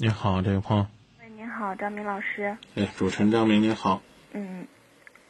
[0.00, 0.86] 你好，这位朋友。
[1.20, 2.56] 喂，你好，张明老师。
[2.76, 4.00] 哎，主持人张明，你好。
[4.30, 4.64] 嗯，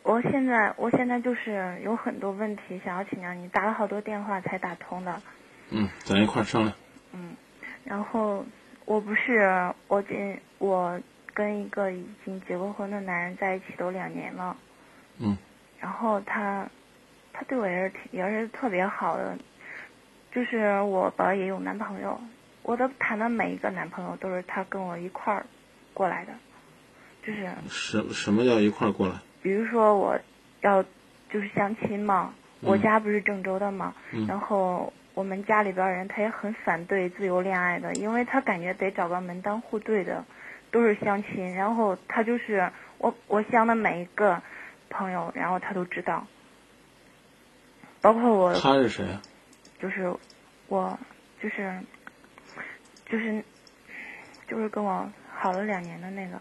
[0.03, 5.23] 我现在我现在就是有很多问题想要请教你，打了好多电话才打通的。
[5.71, 6.77] 嗯，咱一块儿商量。
[7.13, 7.35] 嗯，
[7.83, 8.45] 然后
[8.85, 11.01] 我不是我跟我
[11.33, 14.55] 跟一个已经结过婚的男人在一起都两年了。
[15.19, 15.39] 嗯。
[15.81, 16.69] 然后他
[17.33, 19.39] 他对我也是挺也是特别好的，
[20.31, 22.21] 就是我吧也有男朋友，
[22.69, 25.47] 我的谈的每一个男朋友都是他跟我一块儿
[25.95, 26.33] 过来的，
[27.27, 27.49] 就是。
[27.71, 29.15] 什什么叫一块儿过来？
[29.41, 30.19] 比如说我
[30.61, 30.83] 要
[31.33, 40.23] 就是相亲嘛，我家不是郑州的嘛，嗯然后我们家里边儿人他也很反对自由恋爱的，因为他感觉得找个门当户对的，
[40.71, 44.43] 都是相亲，然后他就是我我相的每一个
[44.91, 46.27] 朋友，然后他都知道，
[48.03, 49.23] 包括我他是谁啊？
[49.81, 50.15] 就是
[50.67, 50.99] 我
[51.43, 51.81] 就是
[53.11, 53.43] 就是
[54.49, 56.41] 就是跟我好了两年的那个。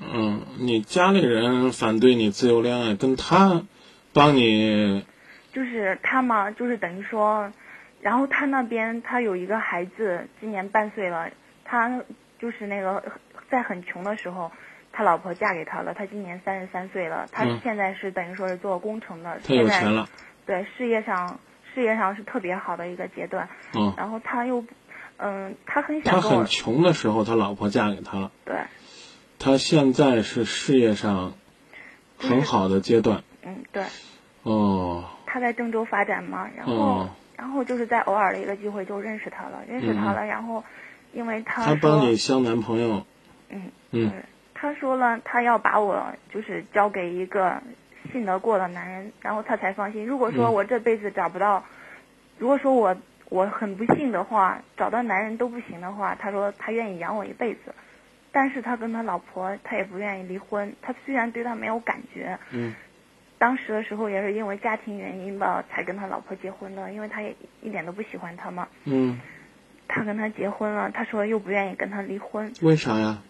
[0.00, 3.62] 嗯，你家里人反对你自由恋爱，跟他
[4.12, 5.06] 帮你
[5.52, 7.52] 就是他嘛，就是等于说，
[8.00, 11.30] 然后他那边他有一个孩子，今年半岁了，
[11.64, 12.02] 他
[12.40, 13.02] 就是那个
[13.48, 14.50] 在很穷的时候，
[14.90, 20.08] 他老婆嫁给他了，他今年三十三岁了，他嗯现在是等于说是做工程的，他有现在钱了。
[20.44, 21.38] 对事业上
[21.72, 24.64] 事业上是特别好的一个阶段，嗯，然后他又，
[25.22, 28.32] 嗯，他很想他很，穷的时候，他老婆嫁给他了。
[28.44, 28.56] 对，
[29.38, 31.34] 他现在是事业上
[32.18, 33.22] 很好的阶段。
[33.42, 33.84] 嗯，对，
[34.42, 40.62] 哦，他在郑州发展嘛，然后、哦然后就是在偶尔的一个机会就认识他了，认识他了，然后
[41.12, 43.04] 因为他他帮你相男朋友。
[43.48, 44.12] 嗯嗯
[44.54, 47.60] 他说了，他要把我就是交给一个
[48.12, 50.06] 信得过的男人，然后他才放心。
[50.06, 51.64] 如果说嗯我这辈子找不到，
[52.38, 52.96] 如果说我
[53.32, 57.74] 我很不幸的话，找到男人都不行的话，他说他愿意养我一辈子。
[58.30, 60.74] 但是他跟他老婆，他也不愿意离婚。
[60.82, 62.74] 他虽然对他没有感觉，嗯
[63.38, 68.68] 当时的时候也是因为家庭原因吧，才跟他老婆结婚的，因为他也一点都不喜欢他嘛。
[68.84, 69.18] 嗯，
[69.88, 72.52] 他跟他结婚了，他说又不愿意跟他离婚。
[72.60, 73.22] 为啥呀？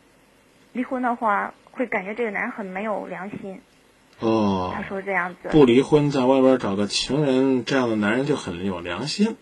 [0.73, 3.61] 离婚的话，会感觉这个男人很没有良心。
[4.19, 9.37] 哦他，说这样子，不离婚，在外边找个情人，这样的男人就很有良心。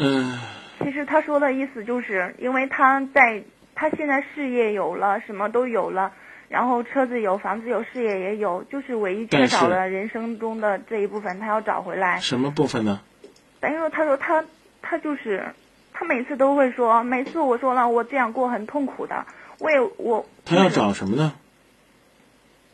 [0.00, 0.38] 嗯，
[0.78, 3.42] 其实他说的意思就是，因为他在
[3.74, 6.12] 他现在事业有了，什么都有了，
[6.48, 12.20] 然后车子有，房子有，事业也有，就是唯一缺少的人生中的这一部分，他要找回来。
[12.20, 13.00] 什么部分呢？
[13.60, 14.44] 等于说，他说他
[14.82, 15.52] 他就是
[15.92, 19.26] 他每次都会说，每次我说了我这样过很痛苦的，
[19.58, 21.34] 我也我他要找什么呢？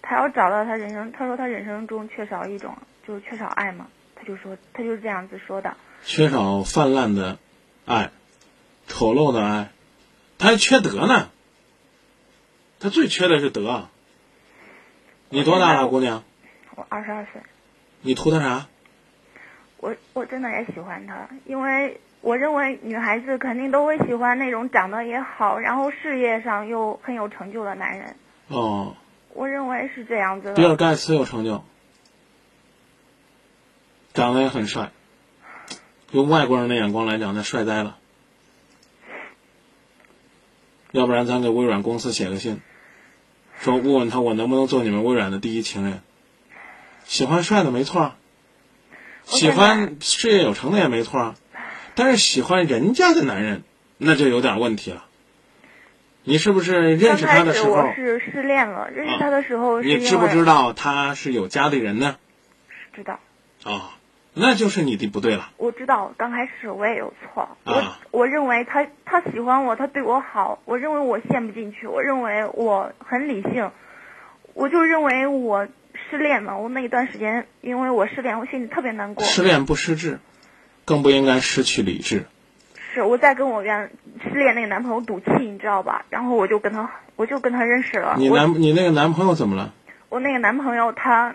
[0.02, 5.74] 他要找到他人生，他说他人生中缺少一种就是缺少爱嘛，他就说他就是这样子说的。
[6.04, 7.38] 缺少泛滥的
[7.86, 8.10] 爱，
[8.86, 9.70] 丑陋的爱，
[10.38, 11.30] 他还缺德呢。
[12.78, 13.88] 他最缺的是德。
[15.30, 16.22] 你多大了，姑娘？
[16.76, 17.42] 我二十二岁。
[18.02, 18.66] 你图他啥？
[19.78, 28.16] 我我真的也喜欢他，因为我认为女孩子肯定都会喜欢那种长得也好，然后事业上又很有成就的男人。
[28.48, 28.96] 哦，
[29.30, 30.76] 我认为是这样子比尔。
[30.76, 31.64] 盖茨有成就，
[34.12, 34.90] 长得也很帅。
[36.14, 37.96] 用外国人的眼光来讲，那帅呆了。
[40.92, 42.60] 要不然咱给微软公司写个信，
[43.58, 46.02] 说问问他我能不能做你们微软的第一情人。
[47.04, 48.14] 喜欢帅的没错，
[49.24, 51.34] 喜欢事业有成的也没错，
[51.96, 53.64] 但是喜欢人家的男人，
[53.98, 55.06] 那就有点问题了。
[56.22, 62.18] 你是不是认识他的时候，我是失恋了，认识他的时候你知不知道他是有家里人呢？
[62.94, 63.18] 知道，
[63.64, 63.98] 啊、
[64.34, 65.50] 那就是你的不对了。
[65.56, 67.48] 我知道，刚开始我也有错。
[67.64, 73.70] 我啊我认为他他喜欢我，他对我好，我认为我陷不进去，我认为我很理性，
[74.54, 75.68] 我就认为我
[76.10, 76.58] 失恋了。
[76.58, 79.24] 我那一段时间，因为我失恋，我心里特别难过。
[79.24, 80.18] 失恋不失智，
[80.84, 82.26] 更不应该失去理智。
[82.92, 83.90] 是我在跟我原
[84.22, 86.04] 失恋那个男朋友赌气，你知道吧？
[86.10, 88.14] 然后我就跟他，我就跟他认识了。
[88.18, 89.72] 你男你那个男朋友怎么了？
[90.08, 91.34] 我那个男朋友他，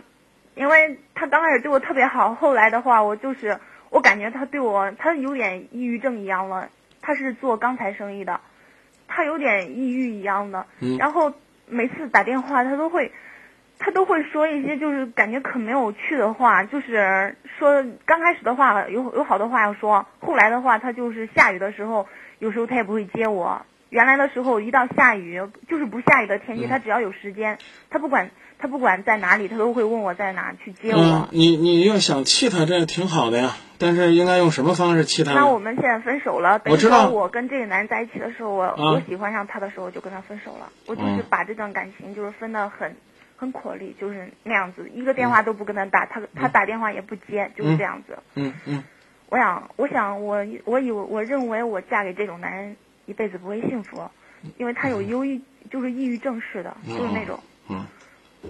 [0.60, 3.58] 因为他刚开始对我特别好，后来的话我就是
[3.90, 6.68] 我感觉他对我他有点抑郁症一样了。
[7.02, 8.42] 他是做钢材生意的，
[9.08, 10.66] 他有点抑郁一样的。
[10.82, 11.32] 嗯然后
[11.66, 13.14] 每次打电话他都会，
[13.80, 22.06] 他都会说一些就是感觉可没有趣的话，就是说刚开始的话有有好多话要说，后来的话他就是下雨的时候，
[22.40, 27.58] 有时候他也不会接我，原来的时候一到下雨，就是不下雨的天气，嗯他只要有时间，
[27.90, 31.00] 他不管他不管在哪里，他都会问我在哪去接我。
[31.00, 33.56] 嗯，你你要想气他，这挺好的呀。
[33.82, 35.48] 但是应该用什么方式气他那？
[35.48, 40.70] 我们现在分手了，等于我知道说我跟这个男人在一起的时候，我、我喜欢上他的时候就跟他分手了。
[40.86, 42.96] 我就是嗯把这段感情就是分的很
[43.38, 48.20] 很苦力，就是那样子，一个电话都不跟他打，他他打电话也不接，就是这样子。
[48.36, 48.84] 嗯嗯
[49.30, 52.76] 我想，我想，我我以为我认为我嫁给这种男人
[53.10, 54.12] 一辈子不会幸福，
[54.60, 55.42] 因为他有忧郁，
[55.72, 57.88] 就是抑郁症似的，就是那种嗯，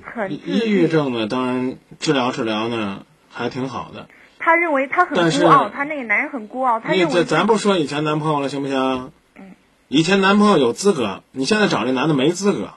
[0.03, 0.89] 很抑郁。
[0.89, 4.09] 症呢，当然治疗治疗呢还挺好的。
[4.37, 9.11] 他认为他很孤傲，他那个男人很孤傲，他你认为咱咱不说以前男朋友了，行不行？
[9.35, 9.55] 嗯。
[9.87, 12.71] 以前男朋友有资格，你现在找这男的没资格。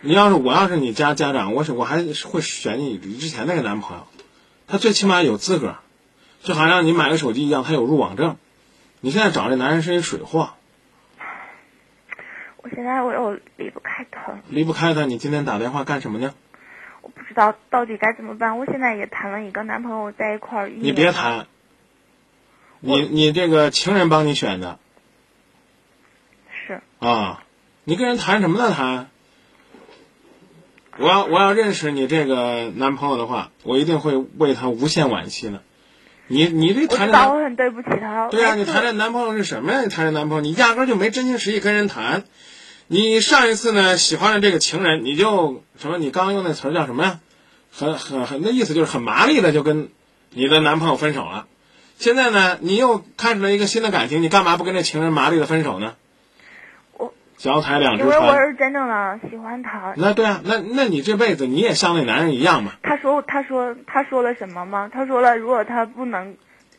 [0.00, 4.06] 你要是我要是你家家长，我是我还是会选你之前那个男朋友，
[4.66, 5.76] 他最起码有资格，
[6.42, 8.36] 就好像你买个手机一样，他有入网证。
[9.02, 10.54] 你现在找这男人是一水货，
[12.58, 15.06] 我现在我又离不开他，离不开他。
[15.06, 16.34] 你今天打电话干什么呢？
[17.00, 18.58] 我不知道到底该怎么办。
[18.58, 21.46] 我现在也谈了一个男朋友，在一块儿你，别谈，
[22.80, 24.78] 你你这个情人帮你选的
[26.50, 27.42] 是啊，
[27.84, 28.70] 你跟人谈什么呢？
[28.70, 29.08] 谈？
[30.98, 35.62] 我要我要认识你这个男朋友的话，我一定会为他无限惋惜的。
[36.32, 38.28] 你你这谈着我很对不起他。
[38.28, 39.82] 对呀、你谈的男朋友是什么呀？
[39.82, 42.22] 你谈的男朋友，你压根儿就没真心实意跟人谈。
[42.86, 45.98] 你上一次呢喜欢了这个情人，你就什么？
[45.98, 47.20] 你刚刚用那词儿叫什么呀？
[47.72, 49.88] 很很很，那意思就是很麻利的就跟
[50.30, 51.46] 你的男朋友分手了。
[51.98, 55.94] 现在呢，你又开始了一个新的感情，你干嘛不跟这情人麻利的分手呢？
[57.48, 58.36] 我脚踩两只因为我。
[58.36, 59.94] 是真正的喜欢他。
[59.96, 62.72] 那对啊，那那你这辈子你也像那男人一样嘛？
[62.82, 64.90] 他说他说他说了什么吗？
[64.92, 66.36] 他说了，如果他不能，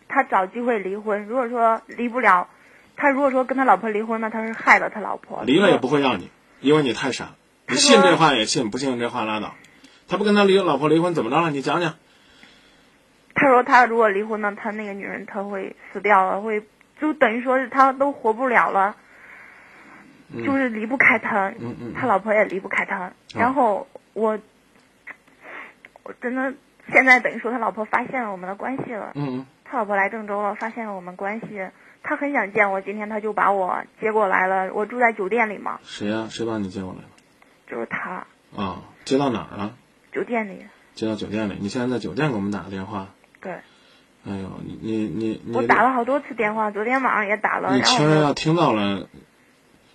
[0.08, 1.26] 他找机会离婚。
[1.26, 2.48] 如果说离不了，
[2.96, 5.44] 他如果说跟他老婆离婚呢，他是害了他老婆。
[5.46, 6.30] 离了也不会要你，
[6.60, 7.30] 因为你太傻。
[7.68, 9.56] 你信这话也信，不信这话拉倒。
[10.08, 11.50] 他不跟他离老婆离婚怎么着了？
[11.50, 11.96] 你讲讲。
[13.34, 16.62] 他说他如果离婚呢，他那个女人他会死掉了，会
[17.00, 18.96] 就等于说是他都活不了了，嗯
[20.46, 23.12] 就是离不开他，嗯嗯他老婆也离不开他。
[23.36, 24.40] 然后我，
[26.04, 26.54] 我真的
[26.92, 31.70] 现在等于说他老婆发现了我们的关系了，嗯他老婆来郑州了，发现了我们关系，
[32.04, 34.74] 他很想见我，今天他就把我接过来了。
[34.74, 37.08] 我住在酒店里嘛，谁呀、谁把你接过来了？
[37.68, 38.26] 就是他
[38.56, 39.76] 啊、接到哪儿了？
[40.12, 41.58] 酒店里，接到酒店里。
[41.62, 43.08] 你现在在酒店给我们打个电话。
[43.40, 43.54] 对
[44.24, 49.08] 哎呦，你你你你，我打了好多次电话，昨天晚上也打了，你情人要听到了，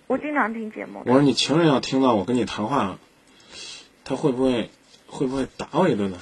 [0.07, 2.99] 我经常听节目我，说你情人要听到我跟你谈话了，
[4.05, 4.69] 他会不会
[5.07, 6.17] 会不会打我一顿呢？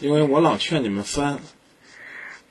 [0.00, 1.38] 因为我老劝你们翻，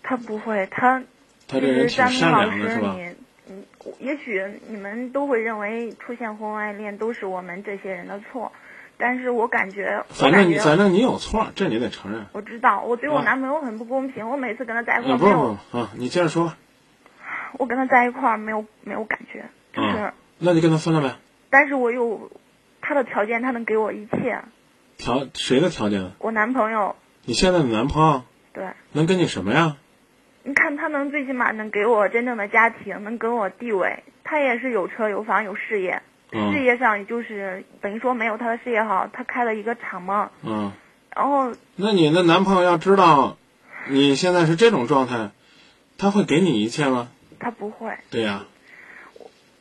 [0.01, 1.03] 他不会，他
[1.47, 2.95] 他这其人挺善实张明老师良的是吧？
[2.97, 3.15] 你，
[3.49, 3.63] 嗯，
[3.99, 8.51] 也许你们都会认为出现婚外恋都是我们这些人的错，
[8.97, 12.25] 但是我感觉，反正你反正你有错，这你得承认。
[12.31, 16.57] 我知道，我对我啊男朋友很不公平，我每次跟他在一块啊，不是儿没有，不是啊，你接着说吧。
[17.59, 21.15] 我跟他在一块儿没有没有感觉，就是，啊那你跟他分了呗。
[21.49, 22.31] 但是我有
[22.81, 24.41] 他的条件，他能给我一切，
[24.97, 26.11] 条谁的条件呢？
[26.19, 26.95] 我男朋友，
[27.25, 28.65] 你现在的男朋友对。
[28.91, 29.77] 能给你什么呀？
[30.43, 34.03] 你看，他能最起码能给我真正的家庭，能给我地位。
[34.23, 36.01] 他也是有车有房有事业，
[36.31, 39.07] 嗯事业上就是等于说没有他的事业好。
[39.13, 40.71] 他开了一个厂嘛，嗯，
[41.15, 43.37] 然后那你的男朋友要知道
[43.87, 45.31] 你现在是这种状态，
[45.97, 47.09] 他会给你一切吗？
[47.39, 47.93] 他不会。
[48.09, 48.45] 对呀、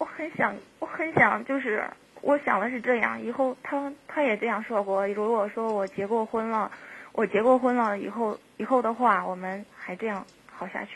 [0.02, 1.88] 我很想，我很想，就是
[2.22, 5.06] 我想的是这样，以后他他也这样说过。
[5.06, 6.72] 如果说我结过婚了，
[7.12, 10.90] 我结过婚了以后，以后的话，我们还这样好下去。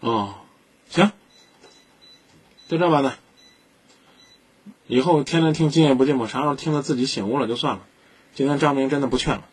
[0.00, 0.34] 哦，
[0.88, 1.12] 行，
[2.66, 3.12] 就这吧呢。
[4.88, 7.86] 以后天天听今夜不寂寞，啥时候听了自己醒悟了就算了。
[8.34, 9.44] 今天张明真的不劝了，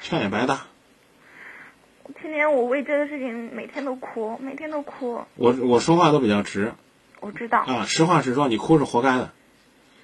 [0.00, 0.68] 劝也白搭。
[2.20, 5.24] 天天我为这个事情每天都哭，每天都哭。
[5.34, 6.72] 我我说话都比较直
[7.20, 9.32] 我知道，啊，实话实说，你哭是活该的。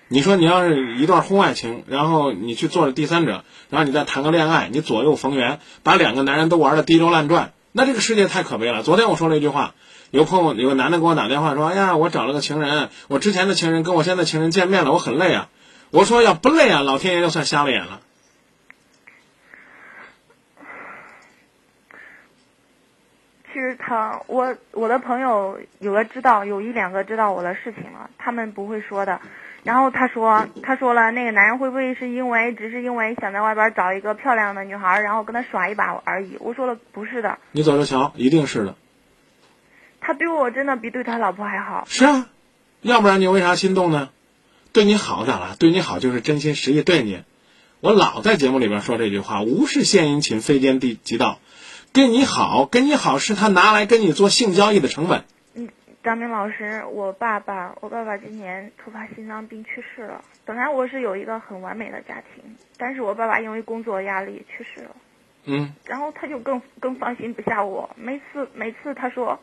[0.09, 8.83] 你说你要是一段婚外情，然后你去做了第三者，然后你再谈个恋爱，你左右逢源，把两个男人都玩的滴溜乱转，那这个世界太可悲了。
[8.83, 9.75] 昨天我说了一句话，
[10.11, 15.49] 有朋友有个男的给我打电话说：“哎呀，我找了个情人，我之前的情人跟我现在情人见面了，我很累啊。”
[15.91, 18.01] 我说：“要不累啊，老天爷就算瞎了眼了。
[23.53, 29.21] 其实他，我我的朋友有个知道，有一两个知道我的事情了，他们不会说的。
[29.63, 36.37] 然后他说，他说了，那个男人会不会是因为只是因为想在外边找一个漂亮的女孩，然后跟他耍一把而已？
[36.41, 38.75] 我说了，不是的，你走着瞧，一定是的。
[40.01, 41.85] 他对我真的比对他老婆还好。
[41.87, 42.27] 是啊，
[42.81, 44.09] 要不然你为啥心动呢？
[44.73, 45.55] 对你好咋了？
[45.59, 47.23] 对你好就是真心实意对你。
[47.81, 51.39] 我老在节目里边说这句话：无事献殷勤，非奸即盗。
[51.93, 55.25] 跟你好，跟你好是他拿来跟你做性交易的成本。
[55.55, 55.69] 嗯，
[56.03, 60.23] 张明老师，我爸爸，我爸爸今年突发心脏病去世了。
[60.47, 64.91] 本来我是有一个很完美的家庭，但是我爸爸因为工作压力去世了。
[65.45, 67.91] 嗯，然后他就更更放心不下我。
[67.97, 69.39] 每次每次他说，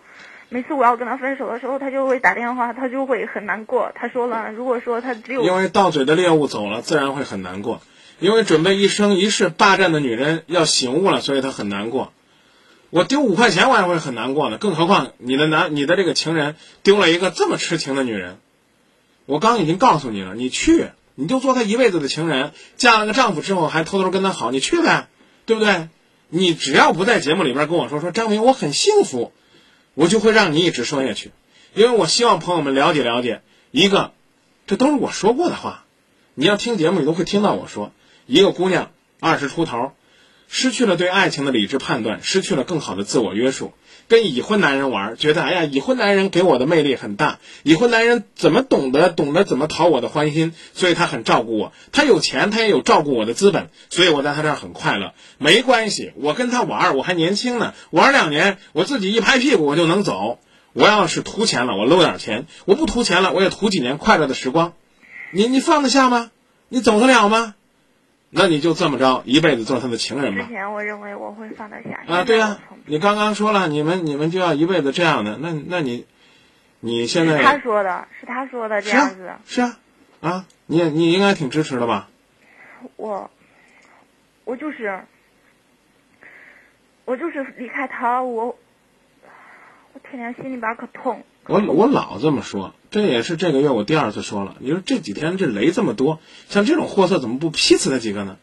[0.49, 3.91] 每次我要跟他分手的时候，他就会打电话，他就会很难过。
[3.93, 7.81] 他说了，如果说他只有因为到嘴的猎物走了，自然会很难过。
[8.19, 12.11] 因为准备一生一世霸占的女人要醒悟了，所以他很难过。
[12.91, 18.37] 我丢五块钱我也会很难过的，更何况你的男你的这个情人丢了一个这么痴情的女人。
[19.25, 25.07] 我刚已经告诉你了，你去你就做他一辈子的情人，嫁了个丈夫之后还偷偷跟他好，你去呗，
[25.45, 25.89] 对不对？
[26.29, 29.33] 你只要不在节目里边跟我说说张明我很幸福，
[29.93, 31.31] 我就会让你一直说下去，
[31.75, 34.13] 因为我希望朋友们了解了解一个，
[34.65, 35.85] 这都是我说过的话，
[36.33, 37.91] 你要听节目你都会听到我说，
[38.25, 39.91] 一个姑娘二十出头。
[40.51, 43.71] 失去了对爱情的理智判断，失去了更好的自我约束，
[44.07, 55.13] 跟已婚男人玩，觉得哎呀，已婚男人给我的魅力很大，已婚男人怎么懂得懂得怎么讨我的欢心，所以他很照顾我，他有钱，他也有照顾我的资本，所以我在他这儿很快乐。
[55.37, 60.39] 没关系，我跟他玩，我还年轻呢，玩两年，我自己一拍屁股我就能走。
[60.73, 64.73] 我要是图钱了，我搂点钱；我不图钱了，我也图几年快乐的时光。
[65.31, 66.31] 你你放得下吗？
[66.69, 67.55] 你走得了吗？
[68.31, 70.43] 那你就这么着，一辈子做他的情人吧。
[70.43, 72.03] 之前我认为我会放得下。
[72.07, 76.05] 啊，对呀，你刚刚说了，你们你们就要一辈子这样的，那那你，
[76.79, 79.31] 你现在他说的是他说的这样子。
[79.45, 79.79] 是啊，
[80.21, 82.09] 啊，你也你应该挺支持的吧？
[82.97, 83.31] 我，
[84.45, 85.01] 我就是，
[87.05, 88.57] 我就是离开他，我，
[90.01, 91.23] 我天天心里边可痛。
[91.45, 94.55] 我我老这么说，这也是这个月我第二次说了。
[94.59, 98.37] 你说这几天这雷这么多，像这种货色怎么不劈死他几个呢？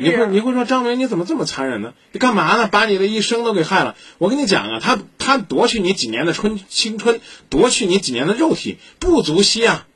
[0.00, 1.92] 你会你会说张明你怎么这么残忍呢？
[2.12, 2.68] 你干嘛呢？
[2.68, 3.96] 把你的一生都给害了。
[4.16, 9.86] 我跟你讲啊，他他夺去你几年的春青春，夺去你几年的肉体，不足惜啊。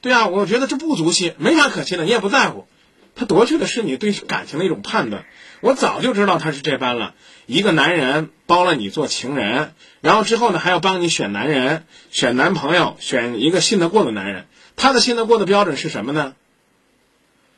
[0.00, 2.68] 对啊，我觉得这不足惜，没啥可惜的，你也不在乎。
[3.14, 5.24] 他夺去的是你对感情的一种判断。
[5.60, 7.14] 我早就知道他是这般了。
[7.46, 14.46] 一个男人包了你做情人，然后之后呢还要帮你选男人、选男朋友、选一个信得过的男人。
[14.76, 16.34] 他的信得过的标准是什么呢？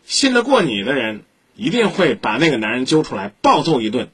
[0.04, 1.22] 信得过你的人
[1.54, 4.10] 一定会把那个男人揪出来暴揍一顿，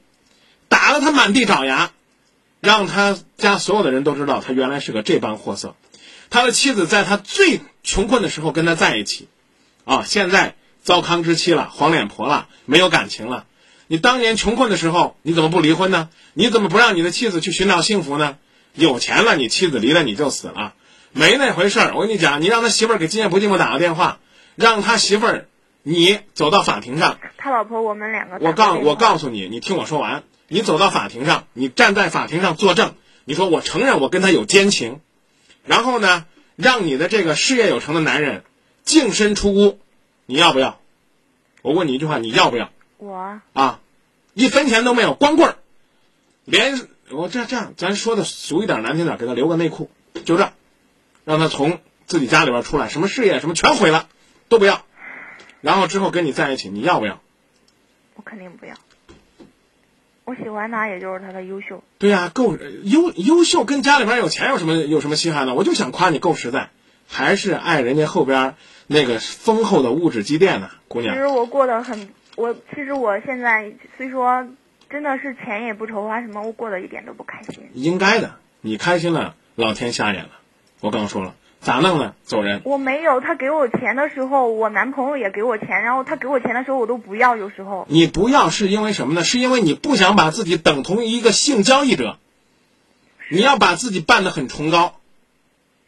[0.69, 1.91] 打得他满地找牙，
[2.61, 5.75] 让他家所有的人都知道他原来是个这般货色。
[6.29, 9.27] 他的妻子在他最穷困的时候跟他在一起，
[9.85, 13.45] 啊，现在糟糠之妻了，黄脸婆了，没有感情了。
[13.87, 16.09] 你当年穷困的时候，你怎么不离婚呢？
[16.33, 18.37] 你怎么不让你的妻子去寻找幸福呢？
[18.73, 20.73] 有钱了，你妻子离了你就死了，
[21.11, 21.93] 没那回事儿。
[21.95, 24.19] 我跟你讲，你让他媳妇儿给今夜不寂寞打个电话，
[24.55, 25.47] 让他媳妇儿
[25.83, 27.17] 你走到法庭上。
[27.37, 28.37] 他老婆我们两个。
[28.41, 30.23] 我告我告诉你，你听我说完。
[30.49, 34.99] 你走到法庭上，你站在法庭上作证，你说我承认我跟他有奸情，
[35.65, 36.25] 然后呢，
[36.55, 38.43] 让你的这个事业有成的男人
[38.83, 39.79] 净身出屋，
[40.25, 40.79] 你要不要？
[41.61, 42.69] 我问你一句话，你要不要？
[42.97, 43.79] 我啊，
[44.33, 45.55] 一分钱都没有，光棍儿，
[46.45, 49.89] 连我这这样，咱说的俗一点、难听点，给他留个内裤，
[50.25, 50.51] 就这，
[51.25, 54.07] 让他从自己家里边出来，什么事业什么全毁了，
[54.49, 54.85] 都不要，
[55.61, 57.21] 然后之后跟你在一起，你要不要？
[58.15, 58.75] 我肯定不要。
[60.25, 61.83] 我喜欢他，也就是他的优秀。
[61.97, 65.53] 对呀，够优优秀，跟家里边有钱有什么有什么稀罕的？
[65.53, 66.71] 我就想夸你够实在，
[67.07, 68.55] 还是爱人家后边
[68.87, 71.15] 那个丰厚的物质积淀呢，姑娘。
[71.15, 72.09] 其实我过得很。
[72.35, 74.47] 我其实我现在虽说
[74.89, 77.69] 真的是钱也不愁花什么，我过得一点都不开心。
[77.75, 80.31] 应该的，你开心了，老天瞎眼了。
[80.79, 82.15] 我刚说了，咋弄呢？
[82.23, 82.61] 走人。
[82.65, 87.35] 我没有，他给我钱的时候，我男朋友也给我钱，然后他给我钱的时候，我都不要。
[87.35, 89.23] 有时候你不要是因为什么呢？
[89.23, 92.17] 是因为你不想把自己等同于一个性交易者。
[93.29, 94.95] 你要把自己办得很崇高，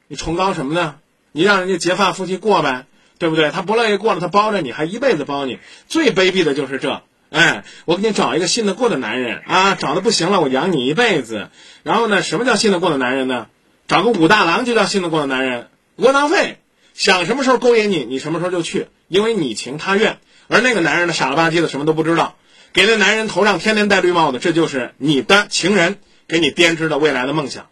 [0.08, 0.98] 你崇高什么呢？
[1.36, 2.88] 你让人家结发夫妻过呗。
[3.18, 3.50] 对不对？
[3.50, 5.58] 他不乐意过了，他包着你，还一辈子包你。
[5.88, 11.48] 最卑鄙的就是这，哎，我给你找一个信得过的男人啊，找的不行了，我养你一辈子。
[11.84, 13.48] 然后呢，什么叫信得过的男人呢？
[13.88, 16.58] 找个武大郎就叫信得过的男人，窝囊废，
[16.94, 20.18] 想什么时候勾引你，你什么时候就去，因为你情他愿。
[20.50, 22.36] 而那个男人呢，傻了吧唧的，什么都不知道，
[22.74, 27.68] 给那男人头上天天戴绿帽子，这就是你的情人给你编织的未来的梦想。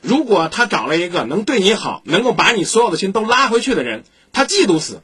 [0.00, 4.04] 如果他找了一个能对你好，能够把你所有的心都拉回去的人。
[4.32, 5.02] 他嫉妒死，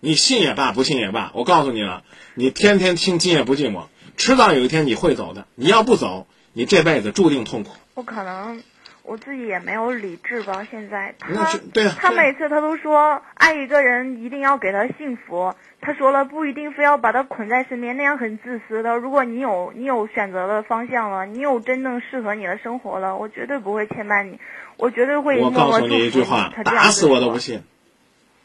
[0.00, 3.86] 你信也罢，不信也罢，我告诉你了，你天天听今夜不寂寞，
[4.16, 5.46] 迟早有一天你会走的。
[5.54, 7.70] 你要不走，你这辈子注定痛苦。
[7.94, 8.62] 我可能，
[9.02, 10.66] 我自己也没有理智吧。
[10.70, 15.54] 现在他对啊他每次他都说爱一个人一定要给他幸福，
[15.86, 18.96] 他说了不一定非要把他捆在身边，那样很自私的。
[18.96, 24.40] 如果你有你有选择的方向了，你有真正适合你的生活了，我绝对不会牵绊你，
[24.78, 27.62] 我绝对会我告诉默默祝福你一句话，他打死我都不信。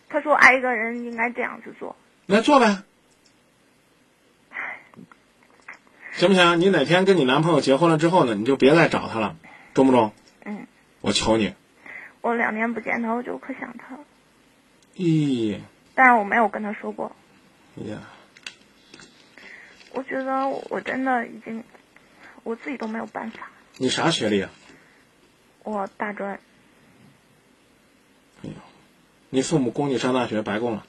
[0.07, 1.95] 他说爱一个人应该这样子做。
[2.27, 2.83] 那做呗，
[6.11, 6.59] 行不行？
[6.59, 9.35] 你哪天跟你男朋友结婚了之后呢，你就别再找他了，
[9.73, 10.13] 中不中？
[10.45, 10.67] 嗯，
[11.01, 11.55] 我求你。
[12.21, 14.03] 我两年不见他，我就可想他了，
[14.95, 15.57] 咦
[15.95, 17.15] 但是我没有跟他说过。
[17.75, 18.01] 呀，
[19.93, 21.63] 我觉得我真的已经，
[22.43, 23.49] 我自己都没有办法。
[23.77, 24.49] 你啥学历啊？
[25.63, 26.33] 我大专，
[28.43, 28.51] 哎呦
[29.29, 30.85] 你父母供你上大学白供了，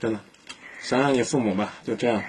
[0.00, 0.20] 真的。
[0.80, 2.22] 想想你父母吧，就这样，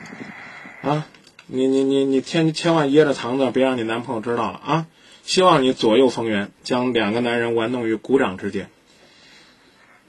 [0.81, 1.08] 啊，
[1.48, 4.88] 你你你你千千万掖着藏着，别让你男朋友知道了啊！
[5.24, 8.69] 希望你左右逢源，将两个男人玩弄于股掌之间。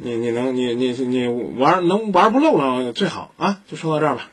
[0.03, 1.27] 你你能你你你
[1.59, 3.61] 玩能玩不漏了最好啊！
[3.67, 4.31] 就说到这儿吧。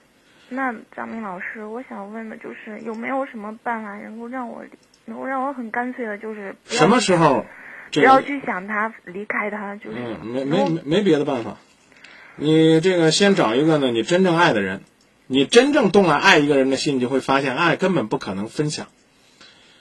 [0.49, 4.63] 那张明老师，我想问的就是有没有什么办法能够让我，
[5.03, 7.45] 能够让我很干脆的，就是什么时候？
[7.91, 11.57] 这个不要去想他，离开他，就是嗯，没没没没别的办法。
[12.37, 14.83] 你这个先找一个呢，你真正爱的人，
[15.27, 18.87] 你真正动了爱一个人的心，你就会发现爱根本不可能分享。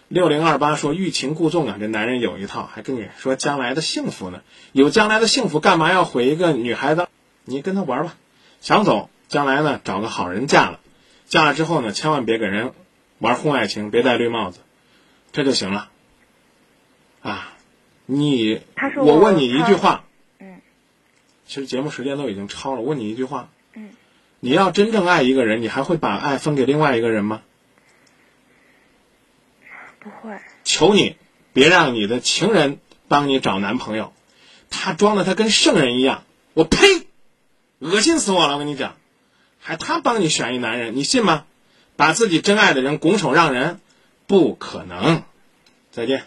[0.08, 4.42] 六零二八说欲擒故纵啊，这男人有一套，还跟你说将来的幸福呢。
[4.70, 7.08] 有将来的幸福，干嘛要毁一个女孩子？
[7.44, 8.14] 你跟他玩吧，
[8.60, 10.78] 想走，将来呢找个好人嫁了，
[11.26, 12.72] 嫁了之后呢，千万别给人
[13.18, 14.60] 玩婚外情，别戴绿帽子，
[15.32, 15.90] 这就行了。
[17.22, 17.52] 啊，
[18.06, 18.60] 你
[18.96, 20.04] 我我问你一句话，
[20.38, 20.60] 嗯
[21.46, 23.90] 其实节目时间都已经超了，问你一句话，嗯，
[24.38, 27.42] 你要真正爱一个人，你还会把爱分给另外一个人吗？
[30.06, 30.38] 不会。
[30.64, 31.16] 求你
[31.52, 34.12] 别让你的情人帮你找男朋友，
[34.70, 36.22] 他装的他跟圣人一样，
[36.54, 37.06] 我呸，
[37.80, 38.54] 恶心死我了！
[38.54, 38.96] 我跟你讲，
[39.60, 41.44] 还他帮你选一男人，你信吗？
[41.96, 43.80] 把自己真爱的人拱手让人，
[44.26, 45.22] 不可能。
[45.90, 46.26] 再见。